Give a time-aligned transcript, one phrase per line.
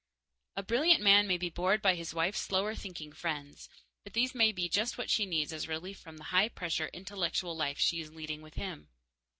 [0.55, 3.69] A brilliant man may be bored by his wife's slower thinking women friends,
[4.03, 6.89] but these may be just what she needs as a relief from the high pressure
[6.91, 8.89] intellectual life she is leading with him.